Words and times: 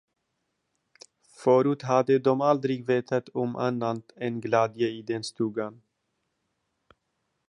Förut 1.43 1.81
hade 1.81 2.19
de 2.19 2.41
aldrig 2.41 2.85
vetat 2.87 3.29
om 3.29 3.55
annat 3.55 4.11
än 4.15 4.41
glädje 4.41 4.87
i 4.87 5.01
den 5.01 5.23
stugan. 5.23 5.81